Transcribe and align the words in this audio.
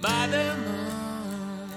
by 0.00 0.26
the 0.30 0.54
moon. 0.56 1.70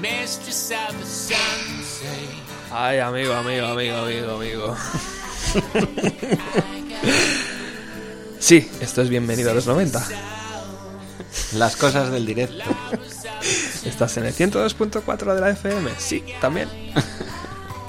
Mistress 0.00 0.70
of 0.70 0.98
the 0.98 1.06
sunset. 1.06 2.28
Ay, 2.70 2.98
amigo, 3.00 3.34
amigo, 3.34 3.66
amigo, 3.66 3.96
amigo, 3.96 4.36
amigo. 4.36 4.76
Sí, 8.40 8.70
esto 8.80 9.02
es 9.02 9.08
bienvenido 9.08 9.50
a 9.50 9.54
los 9.54 9.66
90. 9.66 10.06
Las 11.54 11.76
cosas 11.76 12.10
del 12.10 12.24
directo. 12.24 12.64
¿Estás 13.84 14.16
en 14.16 14.26
el 14.26 14.34
102.4 14.34 15.34
de 15.34 15.40
la 15.40 15.50
FM? 15.50 15.90
Sí, 15.98 16.24
también. 16.40 16.68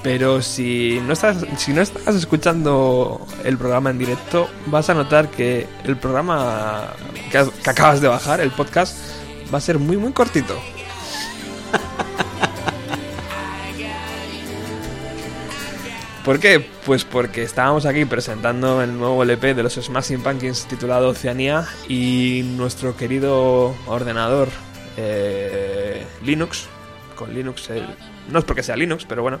Pero 0.02 0.40
si 0.40 0.98
no 1.06 1.12
estás 1.12 1.44
si 1.58 1.72
no 1.74 1.82
estás 1.82 2.14
escuchando 2.14 3.26
el 3.44 3.58
programa 3.58 3.90
en 3.90 3.98
directo, 3.98 4.48
vas 4.66 4.88
a 4.88 4.94
notar 4.94 5.30
que 5.30 5.66
el 5.84 5.96
programa 5.98 6.94
que, 7.30 7.36
has- 7.38 7.50
que 7.50 7.68
acabas 7.70 8.00
de 8.00 8.08
bajar, 8.08 8.40
el 8.40 8.50
podcast, 8.50 8.96
va 9.52 9.58
a 9.58 9.60
ser 9.60 9.78
muy 9.78 9.98
muy 9.98 10.12
cortito. 10.12 10.58
¿Por 16.24 16.38
qué? 16.38 16.60
Pues 16.84 17.04
porque 17.04 17.42
estábamos 17.42 17.86
aquí 17.86 18.04
presentando 18.04 18.82
el 18.82 18.96
nuevo 18.98 19.22
LP 19.22 19.54
de 19.54 19.62
los 19.62 19.74
Smashing 19.74 20.22
Pumpkins 20.22 20.66
titulado 20.66 21.08
Oceanía 21.08 21.66
y 21.88 22.42
nuestro 22.56 22.94
querido 22.96 23.74
ordenador 23.86 24.48
eh, 24.98 26.04
Linux, 26.22 26.66
con 27.16 27.32
Linux, 27.34 27.70
eh, 27.70 27.82
no 28.30 28.38
es 28.40 28.44
porque 28.44 28.62
sea 28.62 28.76
Linux, 28.76 29.06
pero 29.08 29.22
bueno, 29.22 29.40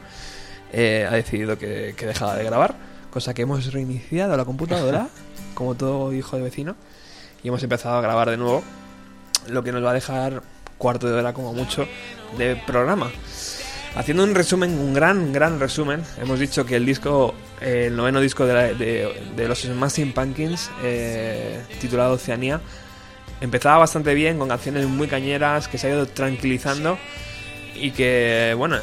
eh, 0.72 1.06
ha 1.08 1.14
decidido 1.14 1.58
que, 1.58 1.94
que 1.96 2.06
dejaba 2.06 2.36
de 2.36 2.44
grabar, 2.44 2.74
cosa 3.10 3.34
que 3.34 3.42
hemos 3.42 3.72
reiniciado 3.72 4.36
la 4.36 4.44
computadora, 4.44 5.08
como 5.54 5.74
todo 5.74 6.12
hijo 6.12 6.36
de 6.36 6.42
vecino, 6.42 6.76
y 7.42 7.48
hemos 7.48 7.62
empezado 7.62 7.96
a 7.96 8.00
grabar 8.00 8.30
de 8.30 8.36
nuevo, 8.36 8.62
lo 9.48 9.62
que 9.62 9.72
nos 9.72 9.84
va 9.84 9.90
a 9.90 9.94
dejar 9.94 10.42
cuarto 10.78 11.08
de 11.08 11.14
hora 11.14 11.32
como 11.32 11.52
mucho 11.52 11.86
de 12.38 12.56
programa. 12.66 13.10
Haciendo 13.96 14.22
un 14.22 14.34
resumen, 14.36 14.70
un 14.78 14.94
gran, 14.94 15.32
gran 15.32 15.58
resumen, 15.58 16.02
hemos 16.22 16.38
dicho 16.38 16.64
que 16.64 16.76
el 16.76 16.86
disco, 16.86 17.34
eh, 17.60 17.86
el 17.88 17.96
noveno 17.96 18.20
disco 18.20 18.46
de, 18.46 18.54
la- 18.54 18.72
de- 18.74 19.12
de 19.34 19.48
los 19.48 19.62
Smashing 19.62 20.12
Pumpkins, 20.12 20.70
eh, 20.84 21.60
titulado 21.80 22.12
Oceanía, 22.14 22.60
empezaba 23.40 23.78
bastante 23.78 24.14
bien, 24.14 24.38
con 24.38 24.48
canciones 24.48 24.86
muy 24.86 25.08
cañeras, 25.08 25.66
que 25.66 25.76
se 25.76 25.88
ha 25.88 25.90
ido 25.90 26.06
tranquilizando 26.06 26.98
y 27.74 27.90
que, 27.90 28.54
bueno, 28.56 28.76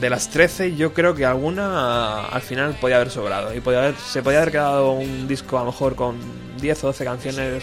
de 0.00 0.10
las 0.10 0.30
13 0.30 0.74
yo 0.76 0.92
creo 0.92 1.14
que 1.14 1.24
alguna 1.26 2.26
al 2.26 2.42
final 2.42 2.76
podía 2.80 2.96
haber 2.96 3.10
sobrado 3.10 3.54
y 3.54 3.60
podía 3.60 3.80
haber, 3.80 3.94
se 3.96 4.22
podía 4.22 4.38
haber 4.38 4.52
quedado 4.52 4.92
un 4.92 5.26
disco 5.28 5.56
a 5.58 5.60
lo 5.60 5.66
mejor 5.66 5.94
con 5.94 6.16
10 6.60 6.84
o 6.84 6.86
12 6.88 7.04
canciones 7.04 7.62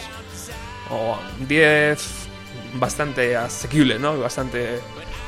o 0.91 1.17
10 1.47 1.99
bastante 2.75 3.35
asequibles, 3.35 3.99
¿no? 3.99 4.17
Bastante 4.19 4.79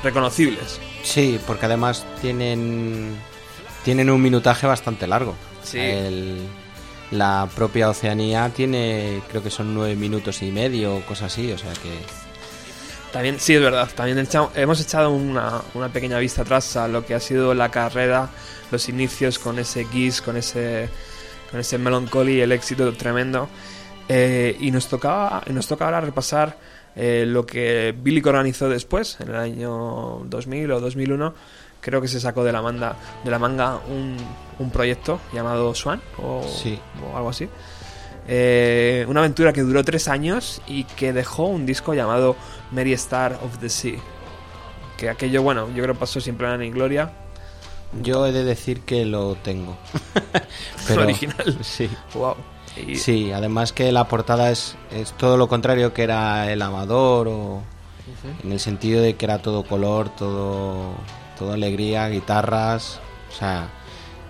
reconocibles. 0.03 0.79
Sí, 1.03 1.39
porque 1.47 1.65
además 1.65 2.05
tienen 2.21 3.15
tienen 3.83 4.09
un 4.09 4.21
minutaje 4.21 4.67
bastante 4.67 5.07
largo. 5.07 5.35
Sí. 5.63 5.79
El- 5.79 6.47
la 7.11 7.47
propia 7.55 7.89
Oceanía 7.89 8.49
tiene, 8.53 9.21
creo 9.29 9.41
que 9.41 9.49
son 9.49 9.73
nueve 9.73 9.95
minutos 9.95 10.41
y 10.41 10.51
medio 10.51 10.97
o 10.97 11.01
cosas 11.05 11.31
así, 11.31 11.49
o 11.53 11.57
sea 11.57 11.71
que 11.71 11.89
También, 13.11 13.39
sí, 13.39 13.55
es 13.55 13.61
verdad. 13.61 13.89
También 13.95 14.19
echa- 14.19 14.49
hemos 14.55 14.79
echado 14.81 15.11
una, 15.11 15.61
una 15.73 15.89
pequeña 15.89 16.19
vista 16.19 16.41
atrás 16.43 16.75
a 16.75 16.87
lo 16.87 17.05
que 17.05 17.15
ha 17.15 17.19
sido 17.19 17.53
la 17.53 17.69
carrera, 17.71 18.29
los 18.71 18.89
inicios 18.89 19.39
con 19.39 19.57
ese 19.59 19.85
Kiss, 19.85 20.21
con 20.21 20.37
ese, 20.37 20.89
con 21.49 21.59
ese 21.59 21.77
Melancholy, 21.77 22.41
el 22.41 22.51
éxito 22.51 22.91
tremendo. 22.93 23.47
Eh, 24.09 24.55
y 24.59 24.71
nos 24.71 24.87
tocaba, 24.87 25.41
nos 25.47 25.67
toca 25.67 25.85
ahora 25.85 26.01
repasar 26.01 26.57
eh, 26.95 27.25
lo 27.27 27.45
que 27.45 27.93
Billy 27.97 28.21
Corgan 28.21 28.47
hizo 28.47 28.69
después, 28.69 29.17
en 29.21 29.29
el 29.29 29.35
año 29.35 30.21
2000 30.25 30.71
o 30.71 30.79
2001. 30.79 31.33
Creo 31.79 32.01
que 32.01 32.07
se 32.07 32.19
sacó 32.19 32.43
de 32.43 32.51
la 32.51 32.61
manga, 32.61 32.95
de 33.23 33.31
la 33.31 33.39
manga 33.39 33.79
un, 33.87 34.17
un 34.59 34.71
proyecto 34.71 35.19
llamado 35.33 35.73
Swan 35.75 36.01
o, 36.21 36.43
Sí. 36.61 36.77
o 37.11 37.15
algo 37.15 37.29
así. 37.29 37.47
Eh, 38.29 39.05
una 39.07 39.21
aventura 39.21 39.53
que 39.53 39.61
duró 39.61 39.83
tres 39.85 40.07
años 40.09 40.61
y 40.67 40.83
que 40.83 41.13
dejó 41.13 41.45
un 41.45 41.65
disco 41.65 41.93
llamado 41.93 42.35
Mary 42.71 42.93
Star 42.93 43.39
of 43.43 43.57
the 43.59 43.69
Sea. 43.69 43.99
Que 44.97 45.09
aquello, 45.09 45.43
bueno, 45.43 45.67
yo 45.69 45.83
creo 45.83 45.93
que 45.93 45.99
pasó 45.99 46.19
sin 46.19 46.35
pena 46.35 46.57
ni 46.57 46.69
gloria. 46.71 47.11
yo 48.01 48.25
he 48.25 48.31
de 48.31 48.43
decir 48.43 48.81
que 48.81 49.05
lo 49.05 49.35
tengo. 49.35 49.77
Original. 50.97 51.57
Sí. 51.63 51.89
Wow. 52.13 52.35
Y- 52.75 52.95
Sí, 52.95 53.31
además 53.31 53.73
que 53.73 53.91
la 53.91 54.07
portada 54.07 54.51
es, 54.51 54.75
es 54.91 55.11
todo 55.13 55.37
lo 55.37 55.47
contrario 55.47 55.93
que 55.93 56.03
era 56.03 56.51
el 56.51 56.61
Amador 56.61 57.27
o 57.27 57.61
en 58.43 58.51
el 58.51 58.59
sentido 58.59 59.01
de 59.01 59.15
que 59.15 59.25
era 59.25 59.39
todo 59.41 59.63
color, 59.63 60.09
todo 60.09 60.93
todo 61.37 61.53
alegría, 61.53 62.07
guitarras, 62.09 62.99
o 63.31 63.35
sea, 63.35 63.69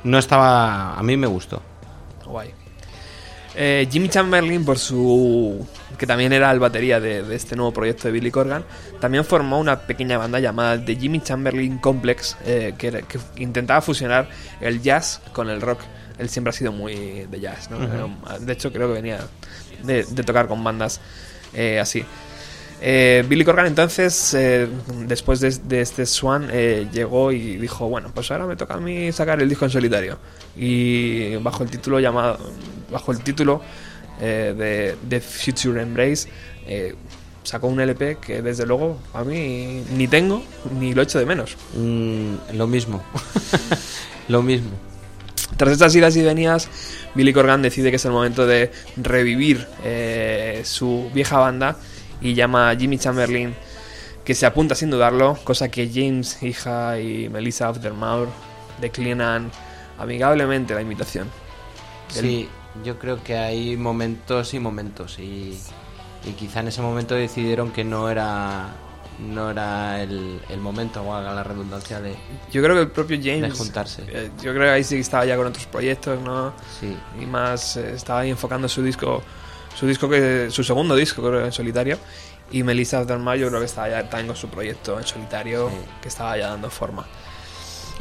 no 0.04 0.18
estaba 0.18 0.98
a 0.98 1.04
mí 1.04 1.16
me 1.18 1.28
gustó. 1.28 1.62
Guay. 2.26 2.54
Eh, 3.60 3.88
Jimmy 3.92 4.08
Chamberlain, 4.08 4.64
por 4.64 4.78
su. 4.78 5.66
que 5.98 6.06
también 6.06 6.32
era 6.32 6.52
el 6.52 6.60
batería 6.60 7.00
de, 7.00 7.24
de 7.24 7.36
este 7.36 7.56
nuevo 7.56 7.74
proyecto 7.74 8.08
de 8.08 8.12
Billy 8.12 8.30
Corgan, 8.30 8.64
también 9.02 9.26
formó 9.26 9.60
una 9.60 9.80
pequeña 9.80 10.20
banda 10.20 10.40
llamada 10.40 10.84
The 10.86 10.96
Jimmy 10.96 11.22
Chamberlain 11.22 11.80
Complex, 11.80 12.38
eh, 12.46 12.76
que, 12.78 12.92
que 13.08 13.20
intentaba 13.42 13.82
fusionar 13.82 14.30
el 14.62 14.82
jazz 14.82 15.22
con 15.34 15.50
el 15.50 15.60
rock. 15.60 15.80
Él 16.20 16.30
siempre 16.30 16.50
ha 16.50 16.54
sido 16.54 16.72
muy 16.72 16.96
de 17.30 17.40
jazz, 17.40 17.70
¿no? 17.72 17.80
De 18.40 18.54
hecho, 18.54 18.72
creo 18.72 18.88
que 18.88 18.94
venía 18.94 19.20
de, 19.84 20.04
de 20.04 20.24
tocar 20.24 20.48
con 20.48 20.64
bandas 20.64 21.00
eh, 21.54 21.80
así. 21.80 22.04
Eh, 22.80 23.26
Billy 23.28 23.44
Corgan 23.44 23.66
entonces, 23.66 24.36
eh, 24.36 24.68
después 25.06 25.40
de, 25.40 25.50
de 25.64 25.82
este 25.82 26.06
Swan, 26.06 26.48
eh, 26.52 26.88
llegó 26.92 27.32
y 27.32 27.58
dijo, 27.58 27.90
bueno, 27.90 28.12
pues 28.14 28.30
ahora 28.30 28.46
me 28.46 28.56
toca 28.56 28.76
a 28.76 28.80
mí 28.80 29.12
sacar 29.12 29.42
el 29.42 29.50
disco 29.50 29.66
en 29.66 29.72
solitario. 29.72 30.20
Y 30.56 31.36
bajo 31.38 31.64
el 31.64 31.72
título 31.72 32.00
llamado, 32.00 32.38
bajo 32.92 33.12
el 33.12 33.20
título 33.20 33.62
eh, 34.20 34.54
de 34.58 34.98
The 35.08 35.22
Future 35.22 35.82
Embrace, 35.82 36.28
eh, 36.66 36.96
sacó 37.44 37.68
un 37.68 37.80
LP 37.80 38.18
que 38.18 38.42
desde 38.42 38.66
luego 38.66 39.00
a 39.14 39.24
mí 39.24 39.84
ni 39.96 40.08
tengo 40.08 40.44
ni 40.80 40.94
lo 40.94 41.02
echo 41.02 41.20
de 41.20 41.26
menos. 41.26 41.56
Mm, 41.76 42.34
lo 42.54 42.68
mismo. 42.68 43.02
lo 44.28 44.42
mismo. 44.42 44.72
Tras 45.56 45.72
estas 45.72 45.96
idas 45.96 46.16
y 46.18 46.24
venidas, 46.24 46.70
Billy 47.16 47.32
Corgan 47.32 47.62
decide 47.62 47.90
que 47.90 47.96
es 47.96 48.06
el 48.06 48.12
momento 48.12 48.46
de 48.46 48.72
revivir 48.98 49.66
eh, 49.84 50.62
su 50.66 51.10
vieja 51.14 51.38
banda 51.38 51.78
y 52.22 52.34
llama 52.34 52.70
a 52.70 52.76
Jimmy 52.76 52.98
Chamberlain, 52.98 53.56
que 54.26 54.36
se 54.36 54.46
apunta 54.46 54.76
sin 54.76 54.90
dudarlo, 54.90 55.38
cosa 55.44 55.70
que 55.70 55.90
James, 55.92 56.44
hija 56.44 57.00
y 57.00 57.30
Melissa 57.30 57.70
Aftermaur 57.70 58.28
declinan 58.82 59.52
amigablemente 59.98 60.74
la 60.74 60.82
invitación. 60.82 61.30
Sí, 62.10 62.50
yo 62.84 62.98
creo 63.00 63.24
que 63.24 63.38
hay 63.38 63.78
momentos 63.78 64.54
y 64.54 64.60
momentos 64.60 65.20
y, 65.20 65.58
y 66.26 66.32
quizá 66.34 66.60
en 66.62 66.70
ese 66.70 66.82
momento 66.82 67.16
decidieron 67.16 67.72
que 67.72 67.84
no 67.84 68.10
era 68.10 68.70
no 69.20 69.50
era 69.50 70.00
el, 70.04 70.40
el 70.48 70.60
momento, 70.60 71.02
o 71.02 71.12
haga 71.12 71.34
la 71.34 71.44
redundancia 71.44 72.00
de 72.00 72.16
Yo 72.52 72.62
creo 72.62 72.76
que 72.76 72.82
el 72.84 72.92
propio 72.92 73.18
James... 73.20 73.42
De 73.42 73.58
juntarse. 73.58 74.04
eh, 74.08 74.30
yo 74.44 74.52
creo 74.54 74.66
que 74.66 74.70
ahí 74.70 74.84
sí 74.84 74.94
que 74.94 75.02
estaba 75.02 75.26
ya 75.26 75.36
con 75.36 75.48
otros 75.48 75.66
proyectos, 75.66 76.22
¿no? 76.22 76.54
sí. 76.80 76.96
y 77.20 77.26
más 77.26 77.78
eh, 77.78 77.94
estaba 77.96 78.20
ahí 78.20 78.30
enfocando 78.30 78.68
su 78.70 78.84
disco 78.84 79.24
su 79.76 79.86
disco 79.88 80.08
que 80.10 80.50
su 80.52 80.64
segundo 80.64 80.96
disco 80.96 81.22
creo 81.24 81.46
en 81.46 81.52
solitario 81.52 81.98
y 82.52 82.62
Melissa 82.64 83.00
Aftermath 83.00 83.38
yo 83.38 83.48
creo 83.50 83.60
que 83.60 83.66
estaba 83.66 83.90
ya 83.90 84.10
también 84.10 84.28
con 84.28 84.36
su 84.36 84.50
proyecto 84.50 85.00
en 85.00 85.06
solitario 85.06 85.70
Sí. 85.70 85.76
que 86.02 86.08
estaba 86.10 86.38
ya 86.38 86.50
dando 86.50 86.70
forma 86.70 87.06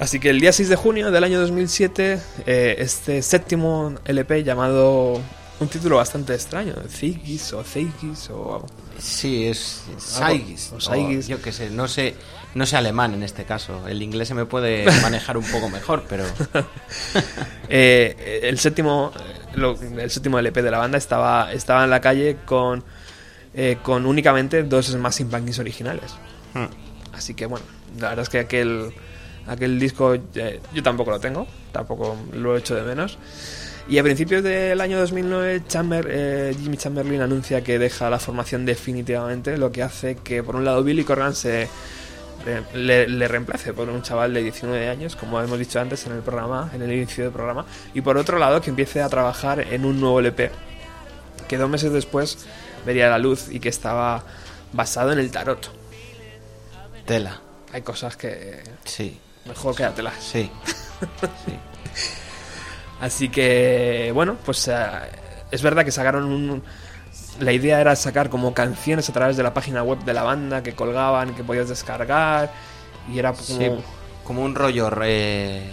así 0.00 0.20
que 0.20 0.30
el 0.30 0.40
día 0.40 0.52
6 0.52 0.68
de 0.68 0.76
junio 0.76 1.10
del 1.10 1.24
año 1.24 1.40
2007 1.40 2.20
eh, 2.46 2.76
este 2.78 3.22
séptimo 3.22 3.94
LP 4.04 4.44
llamado 4.44 5.20
un 5.58 5.68
título 5.68 5.96
bastante 5.96 6.34
extraño 6.34 6.74
Zigis 6.88 7.52
o 7.54 7.62
Zeigis 7.64 8.28
o 8.30 8.64
Sí, 8.98 9.46
es 9.46 9.82
Saigis, 9.98 10.72
o 10.72 10.76
o 10.76 11.10
yo 11.20 11.40
qué 11.42 11.52
sé, 11.52 11.68
no 11.68 11.86
sé, 11.86 12.14
no 12.54 12.64
sé 12.64 12.76
alemán 12.78 13.12
en 13.12 13.22
este 13.22 13.44
caso. 13.44 13.86
El 13.86 14.00
inglés 14.02 14.28
se 14.28 14.32
me 14.34 14.46
puede 14.46 14.86
manejar 15.02 15.36
un 15.36 15.44
poco 15.44 15.68
mejor, 15.68 16.04
pero 16.08 16.24
Eh, 17.68 18.40
el 18.44 18.58
séptimo 18.58 19.12
lo- 19.54 19.78
el 19.80 20.10
séptimo 20.10 20.38
LP 20.38 20.62
de 20.62 20.70
la 20.70 20.78
banda 20.78 20.96
estaba 20.98 21.52
estaba 21.52 21.84
en 21.84 21.90
la 21.90 22.00
calle 22.00 22.38
con 22.44 22.84
eh, 23.54 23.78
con 23.82 24.06
únicamente 24.06 24.62
dos 24.62 24.86
Smashing 24.86 25.28
Pumpkins 25.28 25.58
originales. 25.58 26.14
Así 27.12 27.34
que 27.34 27.46
bueno 27.46 27.64
la 28.00 28.10
verdad 28.10 28.22
es 28.22 28.28
que 28.28 28.38
aquel 28.38 28.92
aquel 29.46 29.78
disco 29.78 30.14
eh, 30.34 30.60
yo 30.74 30.82
tampoco 30.82 31.10
lo 31.10 31.20
tengo 31.20 31.46
tampoco 31.72 32.16
lo 32.32 32.56
he 32.56 32.58
hecho 32.58 32.74
de 32.74 32.82
menos 32.82 33.18
y 33.88 33.98
a 33.98 34.02
principios 34.02 34.42
del 34.42 34.80
año 34.80 34.98
2009 34.98 35.62
Chamber, 35.68 36.08
eh, 36.10 36.56
Jimmy 36.60 36.76
Chamberlain 36.76 37.20
anuncia 37.20 37.62
que 37.62 37.78
deja 37.78 38.10
la 38.10 38.18
formación 38.18 38.66
definitivamente 38.66 39.56
lo 39.56 39.70
que 39.70 39.82
hace 39.82 40.16
que 40.16 40.42
por 40.42 40.56
un 40.56 40.64
lado 40.64 40.82
Billy 40.82 41.04
Corgan 41.04 41.34
se 41.34 41.68
le, 42.74 43.08
le 43.08 43.28
reemplace 43.28 43.72
por 43.72 43.88
un 43.88 44.02
chaval 44.02 44.32
de 44.34 44.42
19 44.42 44.88
años, 44.88 45.16
como 45.16 45.40
hemos 45.40 45.58
dicho 45.58 45.80
antes 45.80 46.06
en 46.06 46.12
el 46.12 46.20
programa, 46.20 46.70
en 46.74 46.82
el 46.82 46.92
inicio 46.92 47.24
del 47.24 47.32
programa, 47.32 47.66
y 47.94 48.00
por 48.00 48.16
otro 48.16 48.38
lado 48.38 48.60
que 48.60 48.70
empiece 48.70 49.02
a 49.02 49.08
trabajar 49.08 49.60
en 49.60 49.84
un 49.84 50.00
nuevo 50.00 50.20
LP, 50.20 50.50
que 51.48 51.56
dos 51.56 51.68
meses 51.68 51.92
después 51.92 52.46
vería 52.84 53.08
la 53.08 53.18
luz 53.18 53.48
y 53.50 53.60
que 53.60 53.68
estaba 53.68 54.24
basado 54.72 55.12
en 55.12 55.18
el 55.18 55.30
tarot. 55.30 55.70
Tela. 57.04 57.40
Hay 57.72 57.82
cosas 57.82 58.16
que 58.16 58.62
Sí, 58.84 59.18
mejor 59.48 59.74
quédatelas. 59.74 60.14
sí. 60.20 60.50
sí. 61.46 61.58
Así 63.00 63.28
que, 63.28 64.10
bueno, 64.14 64.36
pues 64.44 64.68
eh, 64.68 64.74
es 65.50 65.62
verdad 65.62 65.84
que 65.84 65.92
sacaron 65.92 66.24
un... 66.24 66.62
La 67.40 67.52
idea 67.52 67.78
era 67.80 67.94
sacar 67.94 68.30
como 68.30 68.54
canciones 68.54 69.08
a 69.10 69.12
través 69.12 69.36
de 69.36 69.42
la 69.42 69.52
página 69.52 69.82
web 69.82 69.98
de 70.04 70.14
la 70.14 70.22
banda 70.22 70.62
que 70.62 70.74
colgaban, 70.74 71.34
que 71.34 71.44
podías 71.44 71.68
descargar. 71.68 72.50
Y 73.12 73.18
era 73.18 73.32
como... 73.32 73.44
Sí, 73.44 73.70
como 74.24 74.42
un 74.42 74.54
rollo 74.54 74.90
eh, 75.04 75.70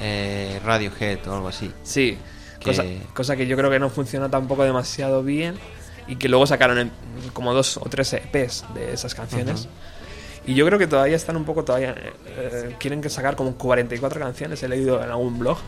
eh, 0.00 0.60
Radiohead 0.62 1.26
o 1.28 1.34
algo 1.36 1.48
así. 1.48 1.72
Sí, 1.82 2.18
Que- 2.58 2.64
cosa, 2.66 2.84
cosa 3.14 3.36
que 3.36 3.46
yo 3.46 3.56
creo 3.56 3.70
que 3.70 3.78
no 3.78 3.88
funciona 3.88 4.28
tampoco 4.28 4.62
demasiado 4.64 5.22
bien 5.22 5.54
y 6.06 6.16
que 6.16 6.28
luego 6.28 6.46
sacaron 6.46 6.78
en- 6.78 6.92
como 7.32 7.54
dos 7.54 7.78
o 7.78 7.86
tres 7.88 8.12
EPs 8.12 8.64
de 8.74 8.92
esas 8.92 9.14
canciones. 9.14 9.66
Y 10.46 10.54
yo 10.54 10.66
creo 10.66 10.78
que 10.78 10.86
todavía 10.86 11.16
están 11.16 11.36
un 11.36 11.44
poco, 11.44 11.64
todavía 11.64 11.90
eh, 11.90 12.12
eh, 12.26 12.76
quieren 12.78 13.00
que 13.00 13.08
sacar 13.08 13.36
como 13.36 13.56
44 13.56 14.20
canciones, 14.20 14.62
he 14.62 14.68
leído 14.68 15.02
en 15.02 15.10
algún 15.10 15.38
blog, 15.38 15.58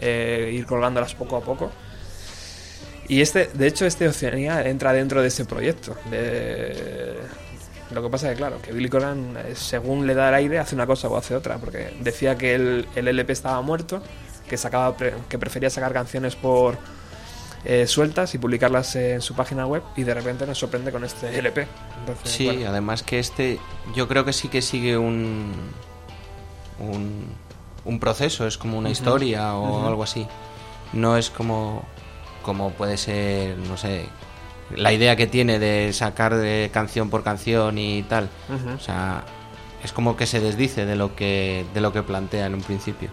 eh, 0.00 0.50
ir 0.52 0.66
colgándolas 0.66 1.14
poco 1.14 1.36
a 1.36 1.40
poco. 1.40 1.70
Y 3.06 3.20
este, 3.20 3.50
de 3.52 3.66
hecho, 3.66 3.84
este 3.84 4.08
Oceanía 4.08 4.62
entra 4.66 4.92
dentro 4.92 5.20
de 5.20 5.28
ese 5.28 5.44
proyecto. 5.44 5.94
De... 6.10 7.18
Lo 7.90 8.02
que 8.02 8.08
pasa 8.08 8.28
es 8.28 8.32
que, 8.32 8.38
claro, 8.38 8.62
que 8.62 8.72
Billy 8.72 8.88
Corgan, 8.88 9.36
según 9.54 10.06
le 10.06 10.14
da 10.14 10.30
el 10.30 10.34
aire, 10.36 10.58
hace 10.58 10.74
una 10.74 10.86
cosa 10.86 11.08
o 11.08 11.16
hace 11.16 11.34
otra. 11.34 11.58
Porque 11.58 11.94
decía 12.00 12.36
que 12.38 12.54
el, 12.54 12.88
el 12.94 13.08
LP 13.08 13.34
estaba 13.34 13.60
muerto, 13.60 14.02
que, 14.48 14.56
sacaba 14.56 14.96
que 14.96 15.38
prefería 15.38 15.68
sacar 15.68 15.92
canciones 15.92 16.34
por 16.34 16.78
eh, 17.64 17.86
sueltas 17.86 18.34
y 18.34 18.38
publicarlas 18.38 18.94
en 18.96 19.20
su 19.20 19.34
página 19.34 19.66
web. 19.66 19.82
Y 19.96 20.02
de 20.02 20.14
repente 20.14 20.46
nos 20.46 20.58
sorprende 20.58 20.92
con 20.92 21.04
este 21.04 21.38
LP. 21.38 21.66
Entonces, 22.00 22.30
Sí, 22.30 22.46
bueno, 22.46 22.68
además 22.68 23.02
que 23.02 23.18
este, 23.18 23.58
yo 23.94 24.08
creo 24.08 24.24
que 24.24 24.32
sí 24.32 24.48
que 24.48 24.62
sigue 24.62 24.96
un, 24.96 25.52
un, 26.78 27.26
un 27.84 28.00
proceso, 28.00 28.46
es 28.46 28.58
como 28.58 28.78
una 28.78 28.90
historia 28.90 29.54
o 29.54 29.86
algo 29.86 30.02
así. 30.02 30.26
No 30.92 31.16
es 31.16 31.30
como, 31.30 31.84
como 32.42 32.70
puede 32.72 32.96
ser, 32.96 33.56
no 33.58 33.76
sé, 33.76 34.06
la 34.76 34.92
idea 34.92 35.16
que 35.16 35.26
tiene 35.26 35.58
de 35.58 35.92
sacar 35.92 36.36
de 36.36 36.70
canción 36.72 37.10
por 37.10 37.22
canción 37.22 37.78
y 37.78 38.02
tal. 38.04 38.28
O 38.76 38.80
sea, 38.80 39.24
es 39.82 39.92
como 39.92 40.16
que 40.16 40.26
se 40.26 40.40
desdice 40.40 40.86
de 40.86 40.96
lo 40.96 41.14
que, 41.16 41.66
de 41.74 41.80
lo 41.80 41.92
que 41.92 42.02
plantea 42.02 42.46
en 42.46 42.54
un 42.54 42.62
principio. 42.62 43.10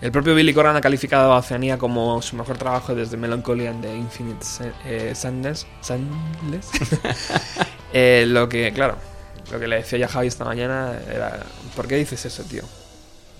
El 0.00 0.12
propio 0.12 0.34
Billy 0.34 0.54
Corgan 0.54 0.76
ha 0.76 0.80
calificado 0.80 1.32
a 1.32 1.38
Oceanía 1.38 1.76
como 1.76 2.22
su 2.22 2.36
mejor 2.36 2.56
trabajo 2.56 2.94
desde 2.94 3.16
Melancholy 3.16 3.66
and 3.66 3.82
the 3.82 3.94
Infinite 3.94 4.44
eh, 4.84 5.12
Sadness. 5.14 5.66
Sadness. 5.80 6.70
Eh, 7.90 8.26
lo 8.28 8.50
que, 8.50 8.70
claro, 8.74 8.98
lo 9.50 9.58
que 9.58 9.66
le 9.66 9.76
decía 9.76 9.98
ya 9.98 10.08
Javi 10.08 10.26
esta 10.26 10.44
mañana 10.44 10.92
era: 11.10 11.40
¿por 11.74 11.88
qué 11.88 11.96
dices 11.96 12.22
eso, 12.26 12.42
tío? 12.42 12.62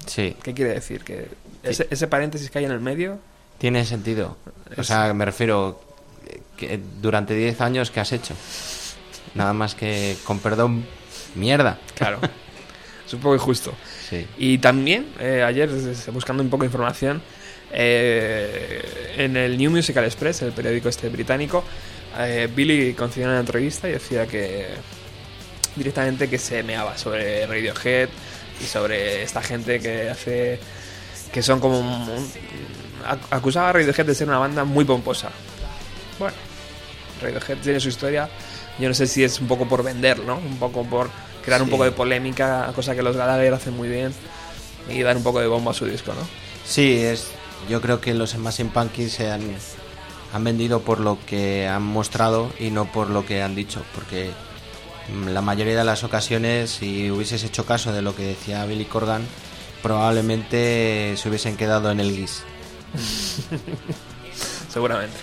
Sí, 0.06 0.34
¿Qué 0.42 0.54
quiere 0.54 0.72
decir? 0.72 1.04
Que 1.04 1.28
ese, 1.62 1.86
ese 1.90 2.06
paréntesis 2.06 2.48
que 2.48 2.58
hay 2.58 2.64
en 2.64 2.70
el 2.70 2.80
medio. 2.80 3.18
tiene 3.58 3.84
sentido. 3.84 4.38
O 4.78 4.82
sea, 4.82 5.12
me 5.12 5.26
refiero 5.26 5.82
que 6.56 6.80
durante 7.02 7.34
10 7.34 7.60
años, 7.60 7.90
¿qué 7.90 8.00
has 8.00 8.10
hecho? 8.12 8.34
Nada 9.34 9.52
más 9.52 9.74
que, 9.74 10.16
con 10.24 10.38
perdón, 10.38 10.86
mierda. 11.34 11.78
Claro, 11.94 12.18
es 13.08 13.14
un 13.14 13.20
poco 13.20 13.34
injusto. 13.34 13.74
Sí. 14.08 14.24
Y 14.38 14.58
también, 14.58 15.08
eh, 15.18 15.42
ayer, 15.42 15.68
buscando 16.12 16.42
un 16.42 16.48
poco 16.50 16.62
de 16.62 16.66
información, 16.68 17.20
eh, 17.72 19.14
en 19.16 19.36
el 19.36 19.58
New 19.58 19.70
Musical 19.70 20.04
Express, 20.04 20.42
el 20.42 20.52
periódico 20.52 20.88
este 20.88 21.08
británico, 21.08 21.64
eh, 22.18 22.48
Billy 22.54 22.94
concedió 22.94 23.28
una 23.28 23.40
entrevista 23.40 23.88
y 23.88 23.92
decía 23.92 24.26
que 24.26 24.66
directamente 25.76 26.28
que 26.28 26.38
se 26.38 26.62
meaba 26.62 26.96
sobre 26.98 27.46
Radiohead 27.46 28.08
y 28.60 28.64
sobre 28.64 29.22
esta 29.22 29.42
gente 29.42 29.78
que 29.80 30.08
hace 30.10 30.58
que 31.32 31.42
son 31.42 31.60
como 31.60 31.78
un- 31.78 32.08
un- 32.08 32.30
ac- 33.06 33.18
acusaba 33.30 33.68
a 33.68 33.72
Radiohead 33.74 34.06
de 34.06 34.14
ser 34.14 34.28
una 34.28 34.38
banda 34.38 34.64
muy 34.64 34.84
pomposa. 34.84 35.30
Bueno, 36.18 36.34
Radiohead 37.22 37.58
tiene 37.58 37.78
su 37.80 37.88
historia. 37.90 38.28
Yo 38.78 38.88
no 38.88 38.94
sé 38.94 39.06
si 39.06 39.22
es 39.22 39.38
un 39.40 39.46
poco 39.46 39.68
por 39.68 39.82
vender, 39.84 40.18
¿no? 40.20 40.36
Un 40.38 40.58
poco 40.58 40.84
por 40.84 41.10
crear 41.48 41.62
un 41.62 41.70
poco 41.70 41.84
de 41.84 41.92
polémica, 41.92 42.70
cosa 42.74 42.94
que 42.94 43.02
los 43.02 43.16
Gallagher 43.16 43.54
hacen 43.54 43.74
muy 43.74 43.88
bien 43.88 44.12
y 44.88 45.02
dar 45.02 45.16
un 45.16 45.22
poco 45.22 45.40
de 45.40 45.46
bomba 45.46 45.70
a 45.70 45.74
su 45.74 45.86
disco, 45.86 46.12
¿no? 46.12 46.20
Sí, 46.64 46.98
es, 46.98 47.30
yo 47.68 47.80
creo 47.80 48.00
que 48.00 48.14
los 48.14 48.30
Smashing 48.30 48.68
Pumpkins 48.68 49.12
se 49.12 49.30
han, 49.30 49.42
han 50.32 50.44
vendido 50.44 50.80
por 50.80 51.00
lo 51.00 51.18
que 51.26 51.66
han 51.66 51.82
mostrado 51.82 52.52
y 52.58 52.70
no 52.70 52.92
por 52.92 53.08
lo 53.08 53.24
que 53.24 53.42
han 53.42 53.54
dicho, 53.54 53.82
porque 53.94 54.30
mm, 55.12 55.28
la 55.28 55.40
mayoría 55.40 55.76
de 55.76 55.84
las 55.84 56.04
ocasiones, 56.04 56.70
si 56.70 57.10
hubieses 57.10 57.42
hecho 57.44 57.64
caso 57.64 57.92
de 57.92 58.02
lo 58.02 58.14
que 58.14 58.24
decía 58.24 58.64
Billy 58.66 58.84
Corgan, 58.84 59.22
probablemente 59.82 61.14
se 61.16 61.28
hubiesen 61.28 61.56
quedado 61.56 61.90
en 61.90 62.00
el 62.00 62.14
guis. 62.14 62.42
Seguramente. 64.68 65.16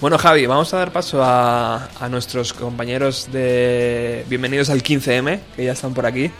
Bueno, 0.00 0.18
Javi, 0.18 0.44
vamos 0.46 0.72
a 0.74 0.78
dar 0.78 0.92
paso 0.92 1.22
a, 1.22 1.88
a 2.00 2.08
nuestros 2.08 2.52
compañeros 2.52 3.28
de 3.32 4.24
Bienvenidos 4.28 4.68
al 4.68 4.82
15M, 4.82 5.40
que 5.56 5.64
ya 5.64 5.72
están 5.72 5.94
por 5.94 6.04
aquí. 6.04 6.30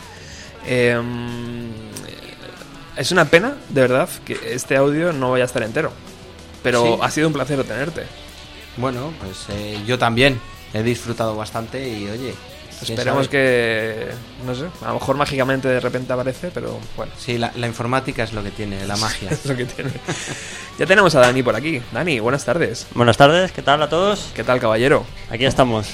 Eh, 0.67 1.01
es 2.97 3.13
una 3.13 3.25
pena, 3.25 3.55
de 3.71 3.81
verdad, 3.81 4.09
que 4.27 4.39
este 4.53 4.77
audio 4.77 5.13
no 5.13 5.31
vaya 5.31 5.45
a 5.45 5.47
estar 5.47 5.63
entero. 5.63 5.91
Pero 6.63 6.83
Sí. 6.83 6.99
ha 7.01 7.11
sido 7.11 7.29
un 7.29 7.33
placer 7.33 7.63
tenerte. 7.65 8.03
Bueno, 8.77 9.13
pues 9.23 9.47
eh, 9.49 9.79
yo 9.87 9.99
también 9.99 10.39
he 10.75 10.83
disfrutado 10.83 11.35
bastante 11.35 11.89
y 11.89 12.09
oye, 12.11 12.35
Esperemos 12.83 13.27
sabe. 13.27 13.29
que, 13.29 14.07
no 14.45 14.55
sé, 14.55 14.67
a 14.83 14.89
lo 14.89 14.95
mejor 14.95 15.17
mágicamente 15.17 15.67
de 15.69 15.81
repente 15.81 16.13
aparece, 16.13 16.51
pero 16.53 16.79
bueno, 16.97 17.13
Sí, 17.19 17.39
la, 17.39 17.51
la 17.57 17.67
informática 17.67 18.23
es 18.25 18.33
lo 18.33 18.43
que 18.43 18.51
tiene, 18.51 18.87
la 18.87 18.97
magia. 18.97 19.31
es 19.33 19.47
lo 19.47 19.57
que 19.57 19.65
tiene. 19.65 19.91
ya 20.79 20.87
tenemos 20.87 21.15
a 21.15 21.21
Dani 21.21 21.43
por 21.43 21.57
aquí. 21.57 21.81
Dani, 21.93 22.21
buenas 22.21 22.45
tardes. 22.45 22.87
Buenas 22.95 23.17
tardes, 23.17 23.53
¿qué 23.53 23.63
tal 23.63 23.83
a 23.83 23.89
todos? 23.89 24.31
¿Qué 24.35 24.45
tal, 24.45 24.61
caballero? 24.61 25.05
Aquí 25.31 25.47
estamos. 25.47 25.87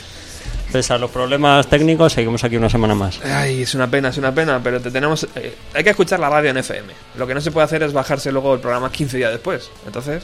Pese 0.73 0.95
a 0.95 0.99
los 0.99 1.11
problemas 1.11 1.67
técnicos, 1.67 2.15
seguimos 2.15 2.43
aquí 2.45 2.57
una 2.57 2.71
semana 2.71 2.95
más. 2.95 3.21
Ay, 3.23 3.61
es 3.63 3.75
una 3.75 3.91
pena, 3.91 4.09
es 4.09 4.17
una 4.17 4.35
pena, 4.35 4.59
pero 4.65 4.81
te 4.81 4.91
tenemos. 4.91 5.27
eh, 5.35 5.55
hay 5.75 5.85
que 5.85 5.91
escuchar 5.91 6.19
la 6.19 6.31
radio 6.31 6.49
en 6.51 6.57
FM. 6.57 6.93
Lo 7.19 7.27
que 7.27 7.35
no 7.35 7.43
se 7.43 7.51
puede 7.51 7.67
hacer 7.67 7.83
es 7.83 7.93
bajarse 7.93 8.33
luego 8.33 8.55
el 8.55 8.61
programa 8.61 8.91
15 8.91 9.19
días 9.19 9.31
después. 9.33 9.71
Entonces, 9.87 10.23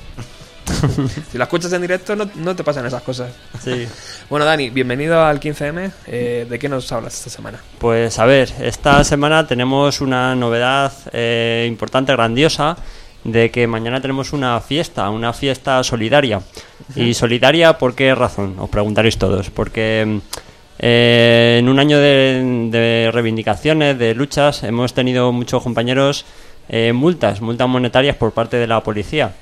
si 1.30 1.38
la 1.38 1.44
escuchas 1.44 1.72
en 1.72 1.82
directo, 1.82 2.14
no, 2.16 2.28
no 2.36 2.56
te 2.56 2.64
pasan 2.64 2.86
esas 2.86 3.02
cosas. 3.02 3.32
Sí. 3.62 3.86
Bueno, 4.28 4.44
Dani, 4.44 4.68
bienvenido 4.68 5.24
al 5.24 5.40
15M. 5.40 5.90
Eh, 6.06 6.46
¿De 6.48 6.58
qué 6.58 6.68
nos 6.68 6.92
hablas 6.92 7.14
esta 7.14 7.30
semana? 7.30 7.58
Pues 7.78 8.18
a 8.18 8.26
ver, 8.26 8.52
esta 8.60 9.02
semana 9.02 9.46
tenemos 9.46 10.02
una 10.02 10.34
novedad 10.34 10.92
eh, 11.12 11.64
importante, 11.66 12.12
grandiosa, 12.12 12.76
de 13.24 13.50
que 13.50 13.66
mañana 13.66 14.02
tenemos 14.02 14.34
una 14.34 14.60
fiesta, 14.60 15.08
una 15.08 15.32
fiesta 15.32 15.82
solidaria. 15.82 16.42
¿Y 16.94 17.14
solidaria 17.14 17.78
por 17.78 17.94
qué 17.94 18.14
razón? 18.14 18.56
Os 18.58 18.68
preguntaréis 18.68 19.16
todos. 19.16 19.48
Porque 19.48 20.20
eh, 20.78 21.56
en 21.58 21.68
un 21.68 21.78
año 21.78 21.98
de, 21.98 22.68
de 22.70 23.10
reivindicaciones, 23.10 23.98
de 23.98 24.14
luchas, 24.14 24.62
hemos 24.62 24.92
tenido 24.92 25.32
muchos 25.32 25.62
compañeros 25.62 26.26
eh, 26.68 26.92
multas, 26.92 27.40
multas 27.40 27.68
monetarias 27.68 28.16
por 28.16 28.32
parte 28.32 28.56
de 28.56 28.66
la 28.66 28.82
policía, 28.82 29.32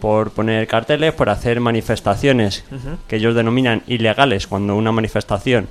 por 0.00 0.30
poner 0.30 0.66
carteles, 0.66 1.12
por 1.14 1.30
hacer 1.30 1.60
manifestaciones 1.60 2.64
que 3.08 3.16
ellos 3.16 3.34
denominan 3.34 3.82
ilegales 3.86 4.46
cuando 4.46 4.76
una 4.76 4.92
manifestación 4.92 5.68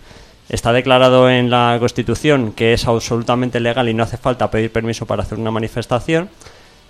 está 0.50 0.74
declarado 0.74 1.29
en 1.29 1.50
la 1.50 1.77
Constitución 1.79 2.51
que 2.51 2.74
es 2.74 2.88
absolutamente 2.88 3.60
legal 3.60 3.89
y 3.89 3.93
no 3.93 4.03
hace 4.03 4.17
falta 4.17 4.51
pedir 4.51 4.72
permiso 4.72 5.05
para 5.05 5.24
hacer 5.24 5.39
una 5.39 5.51
manifestación. 5.51 6.29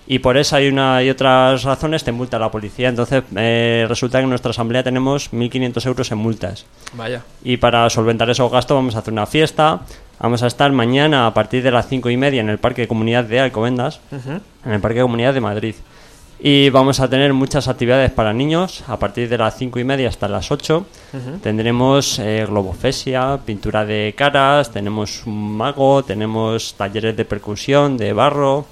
Y 0.05 0.19
por 0.19 0.35
esa 0.35 0.61
y 0.61 0.67
una 0.67 1.01
y 1.01 1.09
otras 1.09 1.63
razones 1.63 2.03
te 2.03 2.11
multa 2.11 2.37
la 2.37 2.51
policía. 2.51 2.89
Entonces 2.89 3.23
eh, 3.37 3.85
resulta 3.87 4.17
que 4.17 4.23
en 4.23 4.29
nuestra 4.29 4.51
asamblea 4.51 4.83
tenemos 4.83 5.31
1.500 5.31 5.85
euros 5.85 6.11
en 6.11 6.17
multas. 6.17 6.65
Vaya. 6.93 7.21
Y 7.41 7.55
para 7.55 7.89
solventar 7.89 8.29
esos 8.29 8.51
gastos 8.51 8.75
vamos 8.75 8.95
a 8.95 8.99
hacer 8.99 9.13
una 9.13 9.25
fiesta. 9.25 9.81
Vamos 10.19 10.43
a 10.43 10.47
estar 10.47 10.71
mañana 10.71 11.27
a 11.27 11.33
partir 11.33 11.63
de 11.63 11.71
las 11.71 11.87
cinco 11.87 12.09
y 12.09 12.17
media 12.17 12.41
en 12.41 12.49
el 12.49 12.57
Parque 12.57 12.83
de 12.83 12.87
Comunidad 12.87 13.25
de 13.25 13.39
Alcobendas, 13.39 13.99
en 14.65 14.71
el 14.71 14.79
Parque 14.79 14.99
de 14.99 15.03
Comunidad 15.03 15.33
de 15.33 15.41
Madrid. 15.41 15.75
Y 16.45 16.69
vamos 16.71 16.99
a 16.99 17.09
tener 17.09 17.31
muchas 17.33 17.69
actividades 17.69 18.11
para 18.11 18.33
niños 18.33 18.83
a 18.87 18.99
partir 18.99 19.29
de 19.29 19.37
las 19.37 19.57
cinco 19.57 19.79
y 19.79 19.85
media 19.85 20.09
hasta 20.09 20.27
las 20.27 20.51
8. 20.51 20.85
Tendremos 21.41 22.19
eh, 22.19 22.45
globofesia, 22.47 23.39
pintura 23.45 23.85
de 23.85 24.13
caras, 24.17 24.69
tenemos 24.71 25.25
un 25.25 25.55
mago, 25.57 26.03
tenemos 26.03 26.73
talleres 26.75 27.15
de 27.15 27.23
percusión, 27.23 27.95
de 27.95 28.11
barro, 28.11 28.65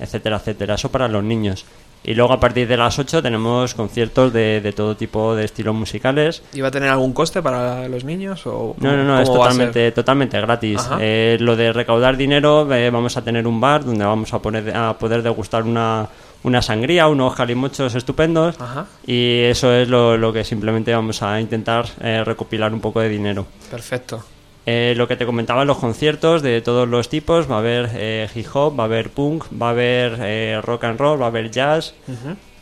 etcétera, 0.00 0.36
etcétera. 0.36 0.74
Eso 0.74 0.90
para 0.90 1.06
los 1.06 1.22
niños. 1.22 1.64
Y 2.04 2.14
luego 2.14 2.32
a 2.32 2.40
partir 2.40 2.66
de 2.66 2.76
las 2.76 2.98
8 2.98 3.22
tenemos 3.22 3.74
conciertos 3.74 4.32
de, 4.32 4.60
de 4.60 4.72
todo 4.72 4.96
tipo 4.96 5.34
de 5.36 5.44
estilos 5.44 5.74
musicales. 5.74 6.42
¿Iba 6.52 6.68
a 6.68 6.70
tener 6.70 6.88
algún 6.88 7.12
coste 7.12 7.42
para 7.42 7.88
los 7.88 8.04
niños? 8.04 8.46
O 8.46 8.74
No, 8.78 8.96
no, 8.96 9.04
no, 9.04 9.20
es 9.20 9.30
va 9.30 9.34
totalmente, 9.34 9.92
totalmente 9.92 10.40
gratis. 10.40 10.80
Eh, 11.00 11.36
lo 11.40 11.54
de 11.54 11.72
recaudar 11.72 12.16
dinero, 12.16 12.72
eh, 12.72 12.90
vamos 12.90 13.16
a 13.16 13.22
tener 13.22 13.46
un 13.46 13.60
bar 13.60 13.84
donde 13.84 14.04
vamos 14.04 14.32
a, 14.34 14.40
poner, 14.40 14.76
a 14.76 14.98
poder 14.98 15.22
degustar 15.22 15.62
una, 15.62 16.08
una 16.42 16.60
sangría, 16.60 17.06
unos 17.08 17.34
calimochos 17.34 17.94
estupendos 17.94 18.60
Ajá. 18.60 18.86
y 19.06 19.40
eso 19.42 19.72
es 19.72 19.88
lo, 19.88 20.16
lo 20.16 20.32
que 20.32 20.44
simplemente 20.44 20.92
vamos 20.94 21.22
a 21.22 21.40
intentar 21.40 21.86
eh, 22.00 22.22
recopilar 22.24 22.72
un 22.74 22.80
poco 22.80 23.00
de 23.00 23.08
dinero. 23.08 23.46
Perfecto. 23.70 24.24
Eh, 24.64 24.94
lo 24.96 25.08
que 25.08 25.16
te 25.16 25.26
comentaba, 25.26 25.64
los 25.64 25.78
conciertos 25.78 26.40
de 26.42 26.60
todos 26.60 26.88
los 26.88 27.08
tipos, 27.08 27.50
va 27.50 27.56
a 27.56 27.58
haber 27.58 27.90
eh, 27.94 28.28
hip 28.34 28.46
hop, 28.52 28.78
va 28.78 28.84
a 28.84 28.86
haber 28.86 29.10
punk, 29.10 29.44
va 29.60 29.68
a 29.68 29.70
haber 29.70 30.18
eh, 30.20 30.60
rock 30.62 30.84
and 30.84 31.00
roll, 31.00 31.20
va 31.20 31.26
a 31.26 31.28
haber 31.28 31.50
jazz, 31.50 31.94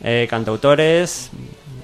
eh, 0.03 0.25
cantautores, 0.29 1.29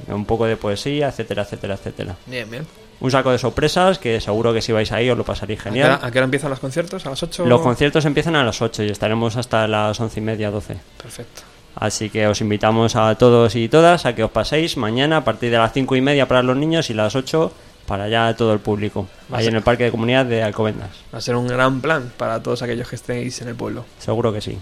un 0.07 0.25
poco 0.25 0.45
de 0.45 0.57
poesía, 0.57 1.09
etcétera, 1.09 1.43
etcétera, 1.43 1.75
etcétera. 1.75 2.15
Bien, 2.25 2.49
bien. 2.49 2.65
Un 2.99 3.11
saco 3.11 3.31
de 3.31 3.37
sorpresas 3.37 3.99
que 3.99 4.19
seguro 4.19 4.53
que 4.53 4.61
si 4.61 4.71
vais 4.71 4.91
ahí 4.91 5.07
os 5.07 5.15
lo 5.17 5.23
pasaréis 5.23 5.59
¿A 5.59 5.63
qué, 5.65 5.69
genial. 5.69 5.91
hora, 5.91 6.07
a 6.07 6.11
qué 6.11 6.17
hora 6.17 6.25
empiezan 6.25 6.49
los 6.49 6.59
conciertos? 6.59 7.05
¿A 7.05 7.11
las 7.11 7.21
8? 7.21 7.45
Los 7.45 7.61
conciertos 7.61 8.05
empiezan 8.05 8.35
a 8.35 8.43
las 8.43 8.59
8 8.59 8.83
y 8.85 8.89
estaremos 8.89 9.35
hasta 9.35 9.67
las 9.67 9.99
once 9.99 10.19
y 10.19 10.23
media, 10.23 10.49
12. 10.49 10.77
Perfecto. 10.99 11.43
Así 11.75 12.09
que 12.09 12.25
os 12.25 12.41
invitamos 12.41 12.95
a 12.95 13.13
todos 13.13 13.55
y 13.55 13.69
todas 13.69 14.07
a 14.07 14.15
que 14.15 14.23
os 14.23 14.31
paséis 14.31 14.77
mañana 14.77 15.17
a 15.17 15.23
partir 15.23 15.51
de 15.51 15.59
las 15.59 15.73
cinco 15.73 15.95
y 15.95 16.01
media 16.01 16.27
para 16.27 16.41
los 16.41 16.57
niños 16.57 16.89
y 16.89 16.95
las 16.95 17.15
8 17.15 17.51
para 17.87 18.07
ya 18.09 18.35
todo 18.35 18.53
el 18.53 18.59
público. 18.59 19.07
Va 19.33 19.37
Ahí 19.39 19.45
ser- 19.45 19.53
en 19.53 19.57
el 19.57 19.63
Parque 19.63 19.85
de 19.85 19.91
Comunidad 19.91 20.25
de 20.25 20.43
Alcobendas. 20.43 20.89
Va 21.11 21.17
a 21.17 21.21
ser 21.21 21.35
un 21.35 21.47
gran 21.47 21.81
plan 21.81 22.11
para 22.17 22.43
todos 22.43 22.61
aquellos 22.61 22.87
que 22.87 22.95
estéis 22.97 23.41
en 23.41 23.47
el 23.47 23.55
pueblo. 23.55 23.85
Seguro 23.97 24.31
que 24.31 24.41
sí. 24.41 24.57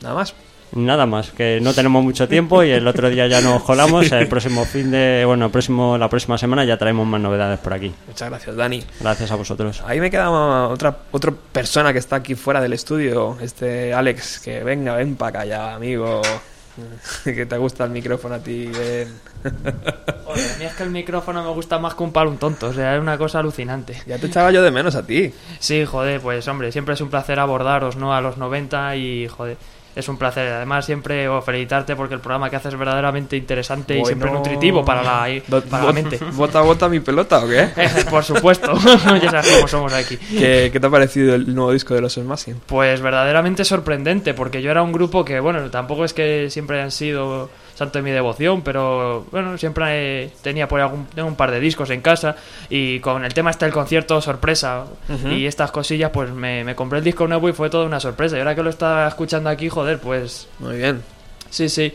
Nada 0.00 0.14
más. 0.14 0.34
Nada 0.70 1.06
más, 1.06 1.30
que 1.30 1.60
no 1.62 1.72
tenemos 1.72 2.04
mucho 2.04 2.28
tiempo 2.28 2.62
y 2.62 2.70
el 2.70 2.86
otro 2.86 3.08
día 3.08 3.26
ya 3.26 3.40
nos 3.40 3.62
colamos. 3.62 4.12
El 4.12 4.28
próximo 4.28 4.66
fin 4.66 4.90
de. 4.90 5.22
Bueno, 5.24 5.46
el 5.46 5.50
próximo, 5.50 5.96
la 5.96 6.10
próxima 6.10 6.36
semana 6.36 6.62
ya 6.66 6.76
traemos 6.76 7.06
más 7.06 7.22
novedades 7.22 7.58
por 7.58 7.72
aquí. 7.72 7.90
Muchas 8.06 8.28
gracias, 8.28 8.54
Dani. 8.54 8.84
Gracias 9.00 9.30
a 9.30 9.36
vosotros. 9.36 9.82
Ahí 9.86 9.98
me 9.98 10.10
queda 10.10 10.28
otra, 10.68 10.94
otra 11.10 11.32
persona 11.32 11.94
que 11.94 11.98
está 11.98 12.16
aquí 12.16 12.34
fuera 12.34 12.60
del 12.60 12.74
estudio, 12.74 13.38
este 13.40 13.94
Alex, 13.94 14.40
que 14.40 14.62
venga, 14.62 14.94
ven 14.94 15.16
para 15.16 15.40
acá 15.40 15.44
ya, 15.46 15.74
amigo. 15.74 16.20
que 17.24 17.46
te 17.46 17.56
gusta 17.56 17.84
el 17.84 17.90
micrófono 17.90 18.36
a 18.36 18.38
ti, 18.38 18.66
ven. 18.66 19.14
Joder, 20.24 20.52
a 20.52 20.58
mí 20.58 20.64
es 20.64 20.74
que 20.74 20.82
el 20.82 20.90
micrófono 20.90 21.42
me 21.42 21.50
gusta 21.50 21.78
más 21.78 21.94
que 21.94 22.02
un 22.02 22.12
palo 22.12 22.30
un 22.30 22.38
tonto, 22.38 22.68
o 22.68 22.72
sea, 22.72 22.96
es 22.96 23.00
una 23.00 23.16
cosa 23.16 23.38
alucinante. 23.38 24.02
ya 24.06 24.18
te 24.18 24.26
echaba 24.26 24.50
yo 24.50 24.62
de 24.62 24.70
menos 24.70 24.94
a 24.94 25.06
ti. 25.06 25.32
Sí, 25.58 25.84
joder, 25.84 26.20
pues 26.20 26.46
hombre, 26.48 26.72
siempre 26.72 26.94
es 26.94 27.00
un 27.00 27.10
placer 27.10 27.38
abordaros, 27.38 27.96
¿no? 27.96 28.14
A 28.14 28.20
los 28.20 28.36
90 28.36 28.96
y, 28.96 29.28
joder, 29.28 29.56
es 29.98 30.08
un 30.08 30.16
placer. 30.16 30.52
Además, 30.52 30.86
siempre 30.86 31.28
oh, 31.28 31.42
felicitarte 31.42 31.96
porque 31.96 32.14
el 32.14 32.20
programa 32.20 32.48
que 32.48 32.56
haces 32.56 32.72
es 32.72 32.78
verdaderamente 32.78 33.36
interesante 33.36 33.98
y 33.98 34.04
siempre 34.04 34.30
nutritivo 34.30 34.84
para 34.84 35.02
la, 35.02 35.40
para 35.70 35.86
la 35.86 35.92
mente. 35.92 36.18
¿Bota, 36.32 36.60
bota 36.60 36.88
mi 36.88 37.00
pelota 37.00 37.44
o 37.44 37.48
qué? 37.48 37.68
Eh, 37.78 38.04
Por 38.10 38.22
supuesto, 38.22 38.74
ya 38.74 39.30
sabes 39.30 39.54
cómo 39.56 39.68
somos 39.68 39.92
aquí. 39.92 40.16
¿Qué, 40.16 40.68
qué 40.72 40.80
te 40.80 40.86
ha 40.86 40.90
parecido 40.90 41.34
el 41.34 41.54
nuevo 41.54 41.72
disco 41.72 41.94
de 41.94 42.00
los 42.00 42.14
Smashing? 42.14 42.60
Pues 42.66 43.00
verdaderamente 43.00 43.64
sorprendente, 43.64 44.34
porque 44.34 44.60
yo 44.62 44.70
era 44.70 44.82
un 44.82 44.92
grupo 44.92 45.24
que, 45.24 45.40
bueno, 45.40 45.70
tampoco 45.70 46.04
es 46.04 46.12
que 46.12 46.50
siempre 46.50 46.82
han 46.82 46.90
sido 46.90 47.50
santo 47.78 48.00
de 48.00 48.02
mi 48.02 48.10
devoción, 48.10 48.62
pero 48.62 49.24
bueno, 49.30 49.56
siempre 49.56 50.24
eh, 50.24 50.30
tenía 50.42 50.66
por 50.66 50.80
algún, 50.80 51.06
tengo 51.06 51.28
un 51.28 51.36
par 51.36 51.52
de 51.52 51.60
discos 51.60 51.88
en 51.90 52.00
casa 52.00 52.34
y 52.68 52.98
con 52.98 53.24
el 53.24 53.32
tema 53.32 53.50
está 53.50 53.66
el 53.66 53.72
concierto 53.72 54.20
sorpresa 54.20 54.86
y 55.30 55.46
estas 55.46 55.70
cosillas, 55.70 56.10
pues 56.10 56.30
me, 56.32 56.64
me 56.64 56.74
compré 56.74 56.98
el 56.98 57.04
disco 57.04 57.28
nuevo 57.28 57.48
y 57.48 57.52
fue 57.52 57.70
toda 57.70 57.86
una 57.86 58.00
sorpresa. 58.00 58.36
Y 58.36 58.40
ahora 58.40 58.56
que 58.56 58.64
lo 58.64 58.70
estaba 58.70 59.06
escuchando 59.06 59.48
aquí, 59.48 59.68
joder, 59.68 60.00
pues 60.00 60.48
Muy 60.58 60.76
bien. 60.76 61.02
sí, 61.50 61.68
sí. 61.68 61.92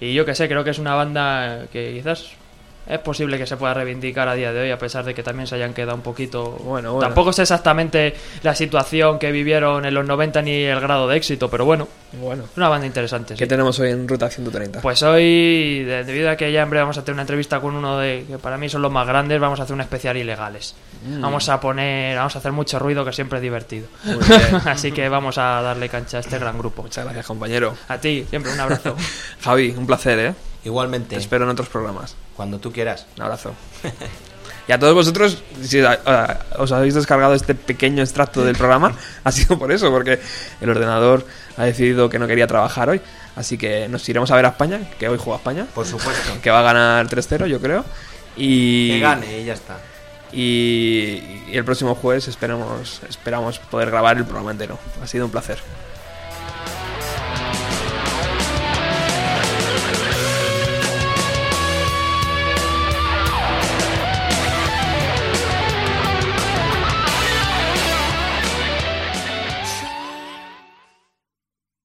Y 0.00 0.12
yo 0.12 0.24
que 0.26 0.34
sé, 0.34 0.48
creo 0.48 0.64
que 0.64 0.70
es 0.70 0.80
una 0.80 0.96
banda 0.96 1.66
que 1.72 1.92
quizás 1.94 2.32
es 2.86 2.98
posible 2.98 3.38
que 3.38 3.46
se 3.46 3.56
pueda 3.56 3.74
reivindicar 3.74 4.28
a 4.28 4.34
día 4.34 4.52
de 4.52 4.60
hoy, 4.62 4.70
a 4.70 4.78
pesar 4.78 5.04
de 5.04 5.14
que 5.14 5.22
también 5.22 5.46
se 5.46 5.54
hayan 5.54 5.72
quedado 5.74 5.94
un 5.94 6.02
poquito. 6.02 6.50
Bueno, 6.64 6.92
bueno. 6.94 7.00
Tampoco 7.06 7.32
sé 7.32 7.42
exactamente 7.42 8.14
la 8.42 8.54
situación 8.54 9.18
que 9.18 9.30
vivieron 9.32 9.84
en 9.84 9.94
los 9.94 10.06
90 10.06 10.42
ni 10.42 10.62
el 10.64 10.80
grado 10.80 11.06
de 11.08 11.16
éxito, 11.16 11.48
pero 11.48 11.64
bueno, 11.64 11.86
Bueno. 12.12 12.44
una 12.56 12.68
banda 12.68 12.86
interesante. 12.86 13.34
¿Qué 13.34 13.44
sí. 13.44 13.48
tenemos 13.48 13.78
hoy 13.78 13.90
en 13.90 14.06
Ruta 14.08 14.28
130? 14.28 14.80
Pues 14.80 15.02
hoy, 15.02 15.84
de- 15.84 16.04
debido 16.04 16.30
a 16.30 16.36
que 16.36 16.50
ya 16.52 16.62
en 16.62 16.70
breve 16.70 16.82
vamos 16.82 16.98
a 16.98 17.02
tener 17.02 17.14
una 17.14 17.22
entrevista 17.22 17.60
con 17.60 17.74
uno 17.76 17.98
de 17.98 18.24
que 18.28 18.38
para 18.38 18.58
mí 18.58 18.68
son 18.68 18.82
los 18.82 18.90
más 18.90 19.06
grandes, 19.06 19.40
vamos 19.40 19.60
a 19.60 19.62
hacer 19.62 19.74
un 19.74 19.80
especial 19.80 20.16
ilegales. 20.16 20.74
Vamos 21.04 21.48
a 21.48 21.60
poner, 21.60 22.16
vamos 22.16 22.34
a 22.36 22.38
hacer 22.38 22.52
mucho 22.52 22.78
ruido 22.78 23.04
que 23.04 23.12
siempre 23.12 23.38
es 23.38 23.42
divertido. 23.42 23.86
Muy 24.04 24.16
bien. 24.16 24.56
Así 24.66 24.92
que 24.92 25.08
vamos 25.08 25.38
a 25.38 25.60
darle 25.62 25.88
cancha 25.88 26.18
a 26.18 26.20
este 26.20 26.38
gran 26.38 26.58
grupo. 26.58 26.82
Muchas 26.82 27.04
gracias, 27.04 27.26
compañero. 27.26 27.74
A 27.88 27.98
ti, 27.98 28.24
siempre 28.28 28.52
un 28.52 28.60
abrazo. 28.60 28.96
Javi, 29.42 29.70
un 29.76 29.86
placer, 29.86 30.18
¿eh? 30.18 30.34
Igualmente, 30.64 31.16
Te 31.16 31.20
espero 31.20 31.44
en 31.44 31.50
otros 31.50 31.68
programas. 31.68 32.14
cuando 32.36 32.58
tú 32.58 32.72
quieras. 32.72 33.06
Un 33.16 33.22
abrazo. 33.22 33.52
Y 34.68 34.70
a 34.70 34.78
todos 34.78 34.94
vosotros, 34.94 35.42
si 35.60 35.80
os 36.56 36.70
habéis 36.70 36.94
descargado 36.94 37.34
este 37.34 37.56
pequeño 37.56 38.00
extracto 38.00 38.44
del 38.44 38.54
programa, 38.54 38.96
ha 39.24 39.32
sido 39.32 39.58
por 39.58 39.72
eso, 39.72 39.90
porque 39.90 40.20
el 40.60 40.70
ordenador 40.70 41.26
ha 41.56 41.64
decidido 41.64 42.08
que 42.08 42.20
no 42.20 42.28
quería 42.28 42.46
trabajar 42.46 42.88
hoy. 42.88 43.00
Así 43.34 43.58
que 43.58 43.88
nos 43.88 44.08
iremos 44.08 44.30
a 44.30 44.36
ver 44.36 44.46
a 44.46 44.50
España, 44.50 44.88
que 45.00 45.08
hoy 45.08 45.18
juega 45.18 45.38
España, 45.38 45.66
Por 45.74 45.84
supuesto. 45.84 46.40
que 46.40 46.50
va 46.50 46.60
a 46.60 46.62
ganar 46.62 47.08
3-0, 47.08 47.46
yo 47.48 47.60
creo. 47.60 47.84
Y, 48.36 48.92
Que 48.92 49.00
gane 49.00 49.40
y 49.40 49.44
ya 49.46 49.54
está. 49.54 49.78
y, 50.32 51.42
y 51.48 51.52
el 51.56 51.64
próximo 51.64 51.96
jueves 51.96 52.28
esperamos, 52.28 53.00
esperamos 53.08 53.58
poder 53.58 53.90
grabar 53.90 54.16
el 54.16 54.24
programa 54.24 54.52
entero. 54.52 54.78
Ha 55.02 55.08
sido 55.08 55.24
un 55.24 55.32
placer. 55.32 55.58